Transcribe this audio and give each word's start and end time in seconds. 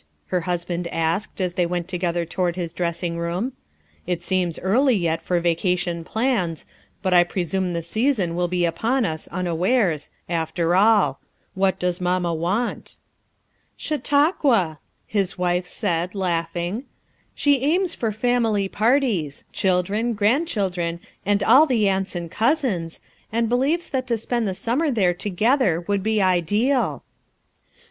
her 0.29 0.41
husband 0.49 0.87
asked 0.87 1.39
as 1.39 1.53
they 1.53 1.65
went 1.67 1.87
together 1.87 2.25
toward 2.25 2.55
his 2.55 2.73
dressing 2.73 3.19
room. 3.19 3.53
"It 4.07 4.23
seems 4.23 4.57
early 4.57 4.95
yet 4.95 5.21
for 5.21 5.39
vacation 5.39 6.03
plans, 6.03 6.65
but 7.03 7.13
I 7.13 7.23
pre 7.23 7.43
sume 7.43 7.73
the 7.73 7.83
season 7.83 8.35
will 8.35 8.47
be 8.47 8.65
upon 8.65 9.05
us 9.05 9.27
unawares, 9.27 10.09
after 10.27 10.75
all. 10.75 11.19
What 11.53 11.77
does 11.77 11.99
Maninia 11.99 12.35
want?" 12.35 12.95
"Chautauqua," 13.77 14.79
his 15.05 15.37
wife 15.37 15.67
said, 15.67 16.15
laughing. 16.15 16.85
"She 17.35 17.59
aims 17.59 17.93
for 17.93 18.11
family 18.11 18.67
parties; 18.67 19.45
children, 19.53 20.13
grand 20.15 20.47
children 20.47 20.99
and 21.27 21.43
all 21.43 21.67
the 21.67 21.87
aunts 21.87 22.15
and 22.15 22.31
cousins, 22.31 23.01
and 23.31 23.47
be 23.47 23.55
lieves 23.55 23.91
that 23.91 24.07
to 24.07 24.17
spend 24.17 24.47
the 24.47 24.55
summer 24.55 24.89
there 24.89 25.13
together 25.13 25.79
would 25.81 26.01
be 26.01 26.19
ideal." 26.19 27.03